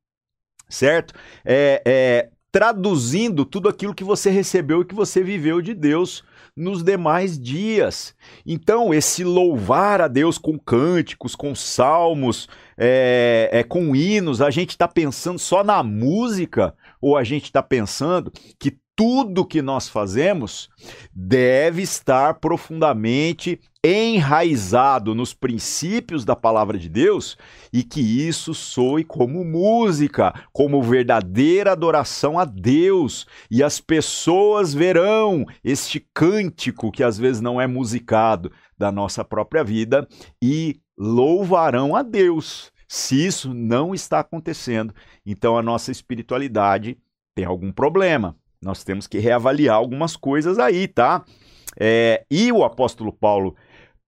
certo? 0.69 1.15
É, 1.45 1.83
é, 1.85 2.31
traduzindo 2.51 3.45
tudo 3.45 3.69
aquilo 3.69 3.95
que 3.95 4.05
você 4.05 4.31
recebeu 4.31 4.83
e 4.83 4.85
que 4.85 4.95
você 4.95 5.23
viveu 5.23 5.61
de 5.61 5.75
Deus 5.75 6.25
nos 6.59 6.83
demais 6.83 7.38
dias. 7.38 8.15
Então, 8.45 8.93
esse 8.93 9.23
louvar 9.25 10.00
a 10.00 10.09
Deus 10.09 10.37
com 10.37 10.59
cânticos, 10.59 11.35
com 11.35 11.55
salmos, 11.55 12.49
é, 12.77 13.49
é 13.53 13.62
com 13.62 13.95
hinos, 13.95 14.43
a 14.43 14.50
gente 14.50 14.71
está 14.71 14.88
pensando 14.88 15.38
só 15.38 15.62
na 15.62 15.83
música 15.83 16.75
ou 17.00 17.17
a 17.17 17.25
gente 17.25 17.45
está 17.45 17.62
pensando 17.62 18.33
que 18.59 18.78
tudo 18.99 19.47
que 19.47 19.62
nós 19.62 19.88
fazemos 19.88 20.69
deve 21.14 21.83
estar 21.83 22.35
profundamente 22.40 23.61
enraizado 23.85 25.14
nos 25.14 25.33
princípios 25.33 26.25
da 26.25 26.35
palavra 26.35 26.76
de 26.76 26.88
Deus 26.88 27.38
e 27.73 27.85
que 27.85 28.00
isso 28.00 28.52
soe 28.52 29.05
como 29.05 29.45
música, 29.45 30.35
como 30.52 30.83
verdadeira 30.83 31.71
adoração 31.71 32.40
a 32.40 32.45
Deus. 32.45 33.25
E 33.49 33.62
as 33.62 33.78
pessoas 33.78 34.75
verão 34.75 35.47
este 35.62 36.05
cântico 36.12 36.90
que 36.90 37.05
às 37.05 37.17
vezes 37.17 37.40
não 37.40 37.61
é 37.61 37.69
musicado 37.69 38.50
da 38.76 38.90
nossa 38.90 39.25
própria 39.25 39.62
vida 39.62 40.09
e 40.43 40.81
louvarão 40.99 41.95
a 41.95 42.02
Deus. 42.02 42.73
Se 42.88 43.25
isso 43.25 43.52
não 43.54 43.95
está 43.95 44.21
acontecendo, 44.21 44.95
então 45.25 45.57
a 45.57 45.62
nossa 45.62 45.92
espiritualidade 45.92 46.99
tem 47.35 47.45
algum 47.45 47.71
problema 47.71 48.35
nós 48.61 48.83
temos 48.83 49.07
que 49.07 49.18
reavaliar 49.18 49.76
algumas 49.76 50.16
coisas 50.16 50.59
aí, 50.59 50.88
tá? 50.88 51.25
É, 51.78 52.25
e 52.30 52.50
o 52.50 52.64
apóstolo 52.64 53.12
Paulo, 53.12 53.54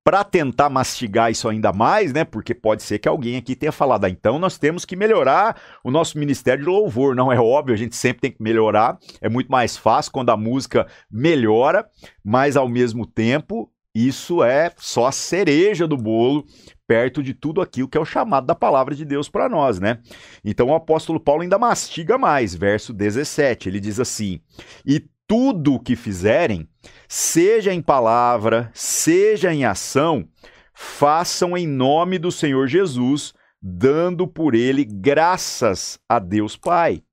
para 0.03 0.25
tentar 0.25 0.69
mastigar 0.69 1.31
isso 1.31 1.49
ainda 1.49 1.73
mais, 1.73 2.13
né? 2.13 2.25
Porque 2.25 2.53
pode 2.55 2.83
ser 2.83 2.99
que 2.99 3.09
alguém 3.09 3.37
aqui 3.37 3.55
tenha 3.55 3.71
falado, 3.71 4.05
ah, 4.05 4.11
então 4.11 4.39
nós 4.39 4.59
temos 4.59 4.85
que 4.85 4.97
melhorar 4.97 5.61
o 5.85 5.91
nosso 5.91 6.19
ministério 6.19 6.65
de 6.65 6.71
louvor. 6.71 7.15
Não 7.15 7.33
é 7.33 7.39
óbvio, 7.39 7.75
a 7.75 7.79
gente 7.79 7.95
sempre 7.95 8.23
tem 8.23 8.33
que 8.33 8.43
melhorar. 8.43 8.99
É 9.21 9.29
muito 9.29 9.51
mais 9.51 9.77
fácil 9.77 10.13
quando 10.13 10.31
a 10.31 10.37
música 10.37 10.87
melhora, 11.11 11.89
mas 12.25 12.57
ao 12.57 12.69
mesmo 12.69 13.07
tempo 13.07 13.71
isso 14.07 14.43
é 14.43 14.73
só 14.77 15.07
a 15.07 15.13
cereja 15.13 15.87
do 15.87 15.97
bolo 15.97 16.47
perto 16.87 17.23
de 17.23 17.33
tudo 17.33 17.61
aquilo 17.61 17.89
que 17.89 17.97
é 17.97 18.01
o 18.01 18.05
chamado 18.05 18.47
da 18.47 18.55
palavra 18.55 18.97
de 18.97 19.05
Deus 19.05 19.29
para 19.29 19.49
nós, 19.49 19.79
né? 19.79 20.01
Então 20.45 20.69
o 20.69 20.75
apóstolo 20.75 21.21
Paulo 21.21 21.43
ainda 21.43 21.59
mastiga 21.59 22.19
mais, 22.19 22.55
verso 22.55 22.93
17. 22.93 23.69
Ele 23.69 23.79
diz 23.79 24.01
assim: 24.01 24.41
"E 24.85 25.05
tudo 25.27 25.75
o 25.75 25.81
que 25.81 25.95
fizerem, 25.95 26.69
seja 27.09 27.73
em 27.73 27.81
palavra, 27.81 28.71
seja 28.75 29.55
em 29.55 29.65
ação, 29.65 30.29
façam 30.75 31.57
em 31.57 31.67
nome 31.67 32.19
do 32.19 32.33
Senhor 32.33 32.67
Jesus, 32.67 33.33
dando 33.63 34.27
por 34.27 34.57
ele 34.57 34.85
graças 34.85 36.01
a 36.09 36.19
Deus 36.19 36.57
Pai." 36.57 37.05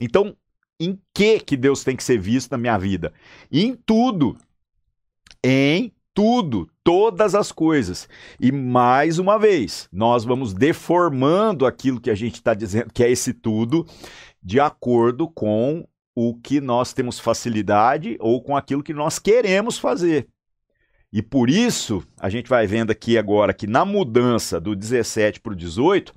Então, 0.00 0.34
em 0.80 0.98
que 1.12 1.40
que 1.40 1.56
Deus 1.56 1.84
tem 1.84 1.96
que 1.96 2.04
ser 2.04 2.18
visto 2.18 2.52
na 2.52 2.56
minha 2.58 2.78
vida? 2.78 3.12
Em 3.52 3.74
tudo. 3.74 4.38
Em 5.44 5.92
tudo, 6.18 6.68
todas 6.82 7.32
as 7.36 7.52
coisas. 7.52 8.08
E 8.40 8.50
mais 8.50 9.20
uma 9.20 9.38
vez, 9.38 9.88
nós 9.92 10.24
vamos 10.24 10.52
deformando 10.52 11.64
aquilo 11.64 12.00
que 12.00 12.10
a 12.10 12.14
gente 12.16 12.34
está 12.34 12.54
dizendo 12.54 12.92
que 12.92 13.04
é 13.04 13.08
esse 13.08 13.32
tudo, 13.32 13.86
de 14.42 14.58
acordo 14.58 15.28
com 15.28 15.86
o 16.16 16.34
que 16.34 16.60
nós 16.60 16.92
temos 16.92 17.20
facilidade 17.20 18.16
ou 18.18 18.42
com 18.42 18.56
aquilo 18.56 18.82
que 18.82 18.92
nós 18.92 19.20
queremos 19.20 19.78
fazer. 19.78 20.26
E 21.12 21.22
por 21.22 21.48
isso, 21.48 22.02
a 22.18 22.28
gente 22.28 22.48
vai 22.48 22.66
vendo 22.66 22.90
aqui 22.90 23.16
agora 23.16 23.54
que 23.54 23.68
na 23.68 23.84
mudança 23.84 24.60
do 24.60 24.74
17 24.74 25.38
para 25.38 25.52
o 25.52 25.56
18, 25.56 26.12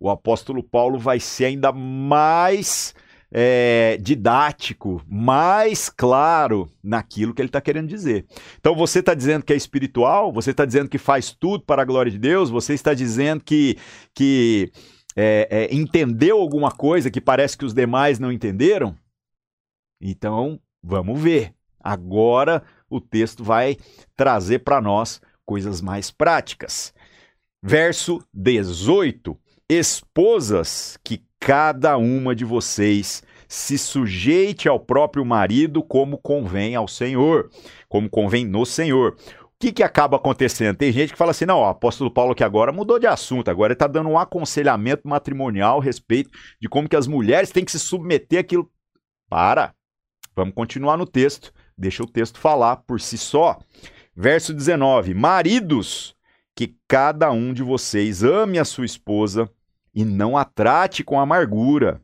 o 0.00 0.08
apóstolo 0.08 0.62
Paulo 0.62 0.98
vai 0.98 1.20
ser 1.20 1.44
ainda 1.44 1.70
mais 1.72 2.94
é, 3.34 3.96
didático, 3.98 5.02
mais 5.08 5.88
claro 5.88 6.70
naquilo 6.82 7.32
que 7.32 7.40
ele 7.40 7.48
está 7.48 7.62
querendo 7.62 7.88
dizer. 7.88 8.26
Então 8.60 8.76
você 8.76 8.98
está 8.98 9.14
dizendo 9.14 9.42
que 9.42 9.52
é 9.52 9.56
espiritual, 9.56 10.30
você 10.30 10.50
está 10.50 10.66
dizendo 10.66 10.90
que 10.90 10.98
faz 10.98 11.32
tudo 11.32 11.64
para 11.64 11.80
a 11.80 11.84
glória 11.84 12.12
de 12.12 12.18
Deus, 12.18 12.50
você 12.50 12.74
está 12.74 12.92
dizendo 12.92 13.42
que, 13.42 13.78
que 14.14 14.70
é, 15.16 15.48
é, 15.50 15.74
entendeu 15.74 16.38
alguma 16.38 16.70
coisa 16.70 17.10
que 17.10 17.20
parece 17.20 17.56
que 17.56 17.64
os 17.64 17.72
demais 17.72 18.18
não 18.18 18.30
entenderam? 18.30 18.94
Então 19.98 20.60
vamos 20.82 21.18
ver. 21.18 21.54
Agora 21.80 22.62
o 22.88 23.00
texto 23.00 23.42
vai 23.42 23.76
trazer 24.14 24.58
para 24.58 24.80
nós 24.80 25.22
coisas 25.46 25.80
mais 25.80 26.10
práticas. 26.10 26.92
Verso 27.62 28.22
18: 28.34 29.38
Esposas 29.68 30.98
que 31.02 31.22
cada 31.42 31.96
uma 31.96 32.36
de 32.36 32.44
vocês 32.44 33.20
se 33.48 33.76
sujeite 33.76 34.68
ao 34.68 34.78
próprio 34.78 35.24
marido 35.24 35.82
como 35.82 36.16
convém 36.16 36.76
ao 36.76 36.86
Senhor, 36.86 37.50
como 37.88 38.08
convém 38.08 38.46
no 38.46 38.64
Senhor. 38.64 39.16
O 39.42 39.48
que, 39.58 39.72
que 39.72 39.82
acaba 39.82 40.16
acontecendo? 40.16 40.76
Tem 40.76 40.92
gente 40.92 41.12
que 41.12 41.18
fala 41.18 41.32
assim: 41.32 41.44
não, 41.44 41.58
o 41.58 41.66
apóstolo 41.66 42.12
Paulo 42.12 42.34
que 42.34 42.44
agora 42.44 42.72
mudou 42.72 42.96
de 42.96 43.08
assunto, 43.08 43.50
agora 43.50 43.72
ele 43.72 43.74
está 43.74 43.88
dando 43.88 44.08
um 44.08 44.18
aconselhamento 44.18 45.08
matrimonial 45.08 45.80
a 45.80 45.84
respeito 45.84 46.30
de 46.60 46.68
como 46.68 46.88
que 46.88 46.96
as 46.96 47.08
mulheres 47.08 47.50
têm 47.50 47.64
que 47.64 47.72
se 47.72 47.80
submeter 47.80 48.38
àquilo. 48.38 48.70
Para! 49.28 49.74
Vamos 50.36 50.54
continuar 50.54 50.96
no 50.96 51.06
texto. 51.06 51.52
Deixa 51.76 52.04
o 52.04 52.06
texto 52.06 52.38
falar 52.38 52.76
por 52.76 53.00
si 53.00 53.18
só. 53.18 53.58
Verso 54.14 54.54
19: 54.54 55.12
Maridos, 55.12 56.14
que 56.54 56.76
cada 56.86 57.32
um 57.32 57.52
de 57.52 57.64
vocês 57.64 58.22
ame 58.22 58.60
a 58.60 58.64
sua 58.64 58.84
esposa 58.84 59.50
e 59.94 60.04
não 60.04 60.36
a 60.36 60.44
trate 60.44 61.04
com 61.04 61.20
amargura. 61.20 62.00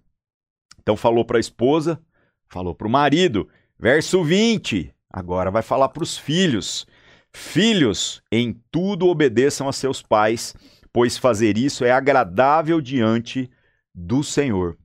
Então 0.80 0.96
falou 0.96 1.24
para 1.24 1.38
a 1.38 1.40
esposa, 1.40 2.00
falou 2.48 2.74
para 2.74 2.86
o 2.86 2.90
marido. 2.90 3.48
Verso 3.78 4.24
20, 4.24 4.92
agora 5.10 5.50
vai 5.50 5.62
falar 5.62 5.88
para 5.90 6.02
os 6.02 6.16
filhos. 6.16 6.86
Filhos, 7.32 8.22
em 8.32 8.60
tudo 8.70 9.06
obedeçam 9.06 9.68
a 9.68 9.72
seus 9.72 10.02
pais, 10.02 10.54
pois 10.92 11.16
fazer 11.16 11.56
isso 11.56 11.84
é 11.84 11.90
agradável 11.90 12.80
diante 12.80 13.50
do 13.94 14.22
Senhor. 14.22 14.76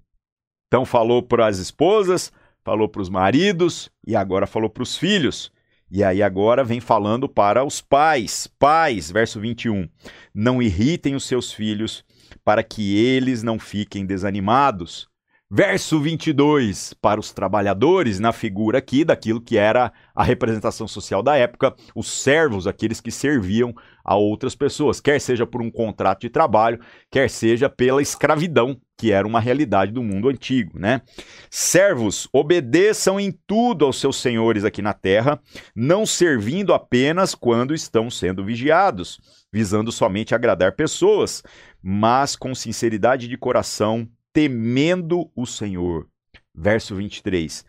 Então 0.68 0.86
falou 0.86 1.24
para 1.24 1.48
as 1.48 1.58
esposas, 1.58 2.32
falou 2.64 2.88
para 2.90 3.02
os 3.02 3.10
maridos 3.10 3.90
e 4.06 4.16
agora 4.16 4.48
falou 4.48 4.70
para 4.70 4.84
os 4.84 4.98
filhos. 4.98 5.52
E 5.90 6.04
aí 6.04 6.24
agora 6.24 6.64
vem 6.64 6.80
falando 6.80 7.30
para 7.30 7.64
os 7.64 7.80
pais. 7.80 8.48
Pais, 8.58 9.12
verso 9.12 9.40
21. 9.40 9.88
Não 10.34 10.62
irritem 10.62 11.14
os 11.14 11.26
seus 11.26 11.54
filhos, 11.54 12.04
para 12.44 12.64
que 12.64 12.98
eles 12.98 13.44
não 13.44 13.58
fiquem 13.58 14.06
desanimados. 14.06 15.08
Verso 15.56 16.00
22, 16.00 16.96
para 16.96 17.20
os 17.20 17.32
trabalhadores, 17.32 18.20
na 18.20 18.32
figura 18.32 18.80
aqui 18.80 19.06
daquilo 19.06 19.40
que 19.40 19.56
era 19.56 19.94
a 20.16 20.24
representação 20.24 20.88
social 20.88 21.22
da 21.22 21.36
época, 21.36 21.76
os 21.94 22.08
servos, 22.08 22.66
aqueles 22.66 23.00
que 23.00 23.12
serviam 23.12 23.72
a 24.04 24.16
outras 24.16 24.56
pessoas, 24.56 25.00
quer 25.00 25.20
seja 25.22 25.46
por 25.46 25.62
um 25.62 25.72
contrato 25.72 26.22
de 26.22 26.30
trabalho, 26.30 26.80
quer 27.10 27.30
seja 27.30 27.70
pela 27.70 28.02
escravidão, 28.02 28.78
que 28.98 29.12
era 29.12 29.26
uma 29.26 29.40
realidade 29.40 29.92
do 29.92 30.04
mundo 30.04 30.30
antigo, 30.30 30.78
né? 30.78 31.02
Servos, 31.50 32.28
obedeçam 32.34 33.20
em 33.20 33.32
tudo 33.48 33.86
aos 33.86 34.00
seus 34.00 34.18
senhores 34.18 34.64
aqui 34.66 34.82
na 34.82 34.94
terra, 34.94 35.40
não 35.76 36.06
servindo 36.06 36.74
apenas 36.74 37.34
quando 37.34 37.74
estão 37.74 38.10
sendo 38.10 38.44
vigiados, 38.44 39.20
visando 39.52 39.92
somente 39.92 40.36
agradar 40.36 40.76
pessoas, 40.76 41.42
mas 41.82 42.36
com 42.36 42.54
sinceridade 42.54 43.28
de 43.28 43.38
coração, 43.38 44.08
temendo 44.34 45.30
o 45.36 45.46
Senhor. 45.46 46.08
Verso 46.56 46.96
23. 46.96 47.66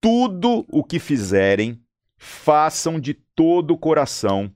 Tudo 0.00 0.64
o 0.68 0.84
que 0.84 0.98
fizerem, 0.98 1.80
façam 2.16 3.00
de 3.00 3.14
todo 3.14 3.72
o 3.72 3.78
coração, 3.78 4.50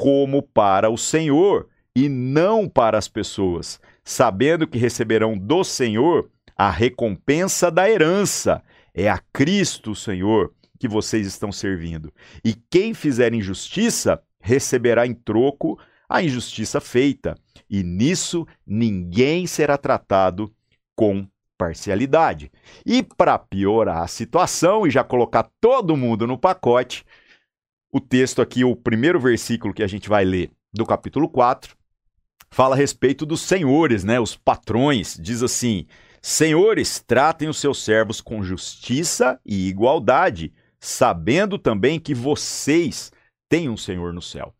como 0.00 0.40
para 0.42 0.88
o 0.88 0.96
Senhor 0.96 1.68
e 1.94 2.08
não 2.08 2.66
para 2.66 2.96
as 2.96 3.06
pessoas, 3.06 3.78
sabendo 4.02 4.66
que 4.66 4.78
receberão 4.78 5.36
do 5.36 5.62
Senhor 5.62 6.30
a 6.56 6.70
recompensa 6.70 7.70
da 7.70 7.88
herança. 7.88 8.62
É 8.94 9.10
a 9.10 9.20
Cristo, 9.30 9.94
Senhor, 9.94 10.54
que 10.78 10.88
vocês 10.88 11.26
estão 11.26 11.52
servindo. 11.52 12.10
E 12.42 12.54
quem 12.70 12.94
fizer 12.94 13.34
injustiça 13.34 14.22
receberá 14.40 15.06
em 15.06 15.12
troco 15.12 15.78
a 16.08 16.22
injustiça 16.22 16.80
feita, 16.80 17.36
e 17.68 17.82
nisso 17.82 18.46
ninguém 18.66 19.46
será 19.46 19.76
tratado 19.76 20.50
com 20.96 21.28
parcialidade. 21.58 22.50
E 22.86 23.02
para 23.02 23.38
piorar 23.38 24.02
a 24.02 24.08
situação 24.08 24.86
e 24.86 24.90
já 24.90 25.04
colocar 25.04 25.50
todo 25.60 25.94
mundo 25.94 26.26
no 26.26 26.38
pacote, 26.38 27.04
O 27.92 28.00
texto 28.00 28.40
aqui, 28.40 28.64
o 28.64 28.76
primeiro 28.76 29.18
versículo 29.18 29.74
que 29.74 29.82
a 29.82 29.86
gente 29.86 30.08
vai 30.08 30.24
ler 30.24 30.50
do 30.72 30.86
capítulo 30.86 31.28
4, 31.28 31.76
fala 32.50 32.74
a 32.74 32.78
respeito 32.78 33.26
dos 33.26 33.40
senhores, 33.40 34.04
né? 34.04 34.20
Os 34.20 34.36
patrões. 34.36 35.18
Diz 35.20 35.42
assim: 35.42 35.86
Senhores, 36.22 37.00
tratem 37.00 37.48
os 37.48 37.58
seus 37.58 37.82
servos 37.82 38.20
com 38.20 38.42
justiça 38.42 39.40
e 39.44 39.68
igualdade, 39.68 40.52
sabendo 40.78 41.58
também 41.58 41.98
que 41.98 42.14
vocês 42.14 43.10
têm 43.48 43.68
um 43.68 43.76
Senhor 43.76 44.12
no 44.12 44.22
céu. 44.22 44.54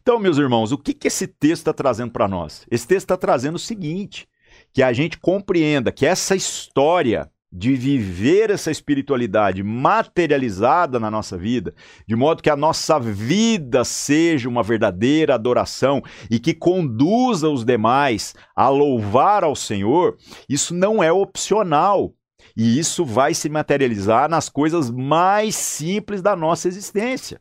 Então, 0.00 0.20
meus 0.20 0.38
irmãos, 0.38 0.70
o 0.70 0.78
que, 0.78 0.94
que 0.94 1.08
esse 1.08 1.26
texto 1.26 1.62
está 1.62 1.72
trazendo 1.72 2.12
para 2.12 2.28
nós? 2.28 2.64
Esse 2.70 2.86
texto 2.86 3.06
está 3.06 3.16
trazendo 3.16 3.56
o 3.56 3.58
seguinte: 3.58 4.28
que 4.72 4.82
a 4.82 4.92
gente 4.92 5.18
compreenda 5.18 5.90
que 5.90 6.06
essa 6.06 6.36
história 6.36 7.30
de 7.52 7.74
viver 7.74 8.50
essa 8.50 8.70
espiritualidade 8.70 9.62
materializada 9.62 10.98
na 10.98 11.10
nossa 11.10 11.38
vida, 11.38 11.74
de 12.06 12.16
modo 12.16 12.42
que 12.42 12.50
a 12.50 12.56
nossa 12.56 12.98
vida 12.98 13.84
seja 13.84 14.48
uma 14.48 14.62
verdadeira 14.62 15.34
adoração 15.34 16.02
e 16.30 16.38
que 16.38 16.52
conduza 16.52 17.48
os 17.48 17.64
demais 17.64 18.34
a 18.54 18.68
louvar 18.68 19.44
ao 19.44 19.54
Senhor, 19.54 20.16
isso 20.48 20.74
não 20.74 21.02
é 21.02 21.12
opcional. 21.12 22.12
E 22.56 22.78
isso 22.78 23.04
vai 23.04 23.34
se 23.34 23.48
materializar 23.48 24.30
nas 24.30 24.48
coisas 24.48 24.90
mais 24.90 25.54
simples 25.54 26.22
da 26.22 26.34
nossa 26.34 26.68
existência. 26.68 27.40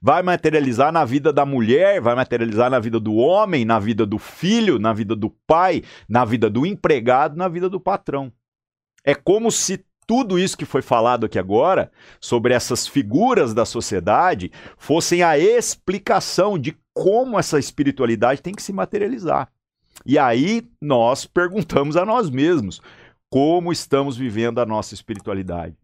Vai 0.00 0.22
materializar 0.22 0.92
na 0.92 1.04
vida 1.04 1.32
da 1.32 1.44
mulher, 1.44 2.00
vai 2.00 2.14
materializar 2.14 2.70
na 2.70 2.78
vida 2.78 3.00
do 3.00 3.14
homem, 3.14 3.64
na 3.64 3.78
vida 3.78 4.06
do 4.06 4.18
filho, 4.18 4.78
na 4.78 4.92
vida 4.92 5.14
do 5.14 5.30
pai, 5.46 5.82
na 6.08 6.24
vida 6.24 6.48
do 6.48 6.64
empregado, 6.64 7.36
na 7.36 7.48
vida 7.48 7.68
do 7.68 7.80
patrão. 7.80 8.32
É 9.04 9.14
como 9.14 9.50
se 9.52 9.84
tudo 10.06 10.38
isso 10.38 10.56
que 10.56 10.64
foi 10.64 10.82
falado 10.82 11.26
aqui 11.26 11.38
agora, 11.38 11.90
sobre 12.20 12.54
essas 12.54 12.86
figuras 12.86 13.54
da 13.54 13.64
sociedade, 13.64 14.50
fossem 14.76 15.22
a 15.22 15.38
explicação 15.38 16.58
de 16.58 16.76
como 16.92 17.38
essa 17.38 17.58
espiritualidade 17.58 18.42
tem 18.42 18.54
que 18.54 18.62
se 18.62 18.72
materializar. 18.72 19.48
E 20.04 20.18
aí 20.18 20.68
nós 20.80 21.24
perguntamos 21.26 21.96
a 21.96 22.04
nós 22.04 22.28
mesmos: 22.30 22.80
como 23.30 23.72
estamos 23.72 24.16
vivendo 24.16 24.60
a 24.60 24.66
nossa 24.66 24.94
espiritualidade? 24.94 25.76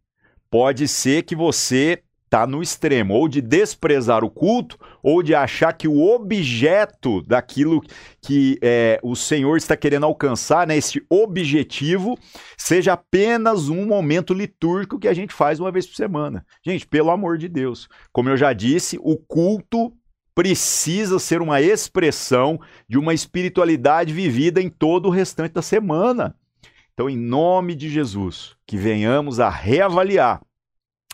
Pode 0.51 0.89
ser 0.89 1.23
que 1.23 1.37
você 1.37 2.03
está 2.31 2.47
no 2.47 2.63
extremo, 2.63 3.15
ou 3.15 3.29
de 3.29 3.41
desprezar 3.41 4.23
o 4.23 4.31
culto, 4.31 4.79
ou 5.03 5.21
de 5.21 5.35
achar 5.35 5.73
que 5.73 5.89
o 5.89 6.01
objeto 6.01 7.21
daquilo 7.23 7.83
que 8.23 8.57
é, 8.63 9.01
o 9.03 9.17
Senhor 9.17 9.57
está 9.57 9.77
querendo 9.77 10.07
alcançar, 10.07 10.65
né, 10.65 10.77
esse 10.77 11.05
objetivo, 11.11 12.17
seja 12.57 12.93
apenas 12.93 13.69
um 13.69 13.85
momento 13.85 14.33
litúrgico 14.33 15.01
que 15.01 15.09
a 15.09 15.13
gente 15.13 15.35
faz 15.35 15.59
uma 15.59 15.73
vez 15.73 15.89
por 15.89 15.97
semana. 15.97 16.47
Gente, 16.65 16.87
pelo 16.87 17.11
amor 17.11 17.37
de 17.37 17.49
Deus, 17.49 17.89
como 18.13 18.29
eu 18.29 18.37
já 18.37 18.53
disse, 18.53 18.97
o 19.03 19.17
culto 19.17 19.93
precisa 20.33 21.19
ser 21.19 21.43
uma 21.43 21.61
expressão 21.61 22.61
de 22.89 22.97
uma 22.97 23.13
espiritualidade 23.13 24.15
vivida 24.15 24.63
em 24.63 24.71
todo 24.71 25.07
o 25.07 25.11
restante 25.11 25.53
da 25.53 25.63
semana. 25.63 26.37
Então, 26.95 27.11
em 27.11 27.17
nome 27.17 27.75
de 27.75 27.89
Jesus, 27.89 28.55
que 28.65 28.77
venhamos 28.77 29.41
a 29.41 29.51
reavaliar 29.51 30.41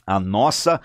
a 0.06 0.20
nossa 0.20 0.80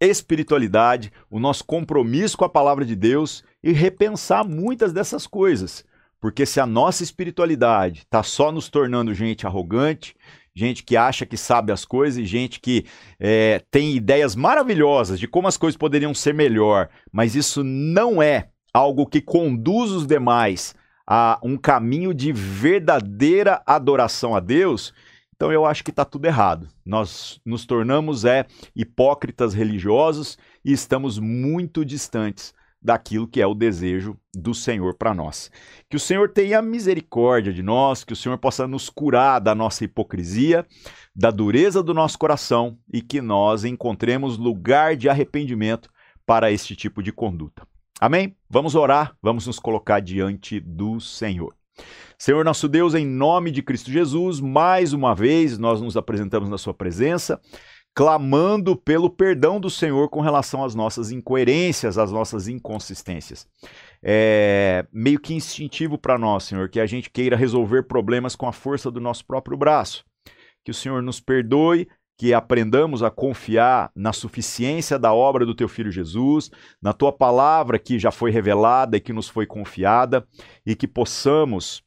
espiritualidade, 0.00 1.12
o 1.30 1.40
nosso 1.40 1.64
compromisso 1.64 2.36
com 2.36 2.44
a 2.44 2.48
palavra 2.48 2.84
de 2.84 2.94
Deus 2.94 3.42
e 3.62 3.72
repensar 3.72 4.44
muitas 4.46 4.92
dessas 4.92 5.26
coisas. 5.26 5.84
Porque 6.20 6.44
se 6.44 6.60
a 6.60 6.66
nossa 6.66 7.02
espiritualidade 7.02 8.00
está 8.00 8.22
só 8.22 8.50
nos 8.52 8.68
tornando 8.68 9.14
gente 9.14 9.46
arrogante, 9.46 10.14
gente 10.54 10.82
que 10.82 10.96
acha 10.96 11.24
que 11.24 11.36
sabe 11.36 11.72
as 11.72 11.84
coisas 11.84 12.18
e 12.18 12.26
gente 12.26 12.60
que 12.60 12.84
é, 13.18 13.62
tem 13.70 13.94
ideias 13.94 14.34
maravilhosas 14.34 15.18
de 15.18 15.28
como 15.28 15.46
as 15.46 15.56
coisas 15.56 15.76
poderiam 15.76 16.12
ser 16.12 16.34
melhor, 16.34 16.88
mas 17.12 17.36
isso 17.36 17.62
não 17.62 18.20
é 18.20 18.48
algo 18.74 19.06
que 19.06 19.20
conduz 19.20 19.92
os 19.92 20.06
demais 20.06 20.74
a 21.06 21.38
um 21.42 21.56
caminho 21.56 22.12
de 22.12 22.32
verdadeira 22.32 23.62
adoração 23.64 24.34
a 24.34 24.40
Deus, 24.40 24.92
então 25.38 25.52
eu 25.52 25.64
acho 25.64 25.84
que 25.84 25.90
está 25.90 26.04
tudo 26.04 26.24
errado. 26.24 26.68
Nós 26.84 27.40
nos 27.46 27.64
tornamos 27.64 28.24
é 28.24 28.44
hipócritas 28.74 29.54
religiosos 29.54 30.36
e 30.64 30.72
estamos 30.72 31.20
muito 31.20 31.84
distantes 31.84 32.52
daquilo 32.82 33.28
que 33.28 33.40
é 33.40 33.46
o 33.46 33.54
desejo 33.54 34.18
do 34.34 34.52
Senhor 34.52 34.94
para 34.94 35.14
nós. 35.14 35.48
Que 35.88 35.96
o 35.96 36.00
Senhor 36.00 36.28
tenha 36.30 36.60
misericórdia 36.60 37.52
de 37.52 37.62
nós, 37.62 38.02
que 38.02 38.12
o 38.12 38.16
Senhor 38.16 38.36
possa 38.36 38.66
nos 38.66 38.90
curar 38.90 39.40
da 39.40 39.54
nossa 39.54 39.84
hipocrisia, 39.84 40.66
da 41.14 41.30
dureza 41.30 41.84
do 41.84 41.94
nosso 41.94 42.18
coração 42.18 42.76
e 42.92 43.00
que 43.00 43.20
nós 43.20 43.62
encontremos 43.62 44.38
lugar 44.38 44.96
de 44.96 45.08
arrependimento 45.08 45.88
para 46.26 46.50
este 46.50 46.74
tipo 46.74 47.00
de 47.00 47.12
conduta. 47.12 47.62
Amém? 48.00 48.36
Vamos 48.50 48.74
orar, 48.74 49.16
vamos 49.22 49.46
nos 49.46 49.60
colocar 49.60 50.00
diante 50.00 50.58
do 50.58 50.98
Senhor. 50.98 51.57
Senhor 52.18 52.44
nosso 52.44 52.68
Deus, 52.68 52.94
em 52.94 53.06
nome 53.06 53.50
de 53.50 53.62
Cristo 53.62 53.90
Jesus, 53.90 54.40
mais 54.40 54.92
uma 54.92 55.14
vez 55.14 55.56
nós 55.56 55.80
nos 55.80 55.96
apresentamos 55.96 56.48
na 56.48 56.58
Sua 56.58 56.74
presença, 56.74 57.40
clamando 57.94 58.76
pelo 58.76 59.10
perdão 59.10 59.60
do 59.60 59.70
Senhor 59.70 60.08
com 60.08 60.20
relação 60.20 60.64
às 60.64 60.74
nossas 60.74 61.10
incoerências, 61.10 61.98
às 61.98 62.12
nossas 62.12 62.48
inconsistências. 62.48 63.46
É 64.02 64.86
meio 64.92 65.18
que 65.18 65.34
instintivo 65.34 65.98
para 65.98 66.18
nós, 66.18 66.44
Senhor, 66.44 66.68
que 66.68 66.80
a 66.80 66.86
gente 66.86 67.10
queira 67.10 67.36
resolver 67.36 67.84
problemas 67.84 68.36
com 68.36 68.46
a 68.46 68.52
força 68.52 68.90
do 68.90 69.00
nosso 69.00 69.24
próprio 69.26 69.56
braço. 69.56 70.04
Que 70.64 70.70
o 70.70 70.74
Senhor 70.74 71.02
nos 71.02 71.20
perdoe, 71.20 71.88
que 72.18 72.34
aprendamos 72.34 73.00
a 73.00 73.10
confiar 73.10 73.92
na 73.94 74.12
suficiência 74.12 74.98
da 74.98 75.14
obra 75.14 75.46
do 75.46 75.54
teu 75.54 75.68
filho 75.68 75.92
Jesus, 75.92 76.50
na 76.82 76.92
tua 76.92 77.12
palavra 77.12 77.78
que 77.78 77.96
já 77.96 78.10
foi 78.10 78.32
revelada 78.32 78.96
e 78.96 79.00
que 79.00 79.12
nos 79.12 79.28
foi 79.28 79.46
confiada, 79.46 80.26
e 80.66 80.74
que 80.74 80.88
possamos 80.88 81.84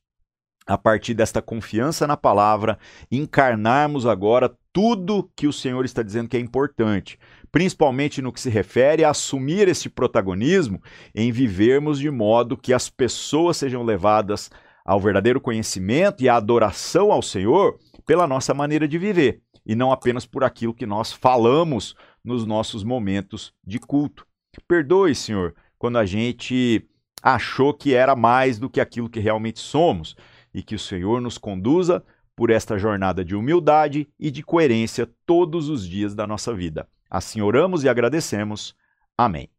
a 0.65 0.77
partir 0.77 1.13
desta 1.13 1.41
confiança 1.41 2.07
na 2.07 2.15
palavra, 2.15 2.79
encarnarmos 3.11 4.05
agora 4.05 4.55
tudo 4.71 5.29
que 5.35 5.47
o 5.47 5.51
Senhor 5.51 5.83
está 5.83 6.01
dizendo 6.01 6.29
que 6.29 6.37
é 6.37 6.39
importante, 6.39 7.19
principalmente 7.51 8.21
no 8.21 8.31
que 8.31 8.39
se 8.39 8.49
refere 8.49 9.03
a 9.03 9.09
assumir 9.09 9.67
esse 9.67 9.89
protagonismo 9.89 10.81
em 11.13 11.29
vivermos 11.29 11.99
de 11.99 12.09
modo 12.09 12.55
que 12.55 12.73
as 12.73 12.89
pessoas 12.89 13.57
sejam 13.57 13.83
levadas 13.83 14.49
ao 14.85 14.99
verdadeiro 14.99 15.41
conhecimento 15.41 16.23
e 16.23 16.29
à 16.29 16.35
adoração 16.35 17.11
ao 17.11 17.21
Senhor 17.21 17.77
pela 18.05 18.25
nossa 18.25 18.53
maneira 18.53 18.87
de 18.87 18.97
viver 18.97 19.41
e 19.65 19.75
não 19.75 19.91
apenas 19.91 20.25
por 20.25 20.43
aquilo 20.43 20.73
que 20.73 20.85
nós 20.85 21.11
falamos 21.11 21.95
nos 22.23 22.45
nossos 22.45 22.83
momentos 22.83 23.53
de 23.63 23.79
culto. 23.79 24.25
Perdoe, 24.67 25.15
Senhor, 25.15 25.55
quando 25.77 25.97
a 25.97 26.05
gente 26.05 26.85
achou 27.21 27.73
que 27.73 27.93
era 27.93 28.15
mais 28.15 28.57
do 28.57 28.69
que 28.69 28.81
aquilo 28.81 29.09
que 29.09 29.19
realmente 29.19 29.59
somos 29.59 30.15
e 30.53 30.61
que 30.63 30.75
o 30.75 30.79
Senhor 30.79 31.21
nos 31.21 31.37
conduza 31.37 32.03
por 32.35 32.49
esta 32.49 32.77
jornada 32.77 33.23
de 33.23 33.35
humildade 33.35 34.09
e 34.19 34.31
de 34.31 34.41
coerência 34.41 35.09
todos 35.25 35.69
os 35.69 35.87
dias 35.87 36.15
da 36.15 36.25
nossa 36.25 36.53
vida. 36.53 36.87
Assim 37.09 37.41
oramos 37.41 37.83
e 37.83 37.89
agradecemos. 37.89 38.75
Amém. 39.17 39.49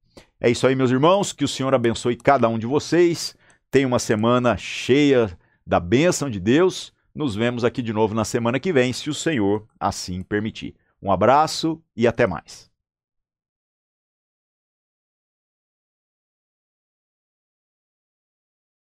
É 0.40 0.50
isso 0.50 0.66
aí, 0.66 0.74
meus 0.74 0.90
irmãos. 0.90 1.32
Que 1.32 1.44
o 1.44 1.48
Senhor 1.48 1.74
abençoe 1.74 2.16
cada 2.16 2.48
um 2.48 2.58
de 2.58 2.66
vocês. 2.66 3.36
Tenha 3.70 3.86
uma 3.86 3.98
semana 3.98 4.56
cheia 4.56 5.30
da 5.66 5.78
bênção 5.78 6.28
de 6.28 6.40
Deus. 6.40 6.92
Nos 7.14 7.35
vemos 7.35 7.62
aqui 7.62 7.83
de 7.83 7.92
novo 7.92 8.14
na 8.14 8.25
semana 8.25 8.59
que 8.59 8.72
vem, 8.72 8.90
se 8.90 9.11
o 9.11 9.14
Senhor 9.14 9.66
assim 9.79 10.22
permitir. 10.22 10.75
Um 11.03 11.12
abraço 11.12 11.83
e 11.94 12.07
até 12.07 12.27
mais. 12.27 12.71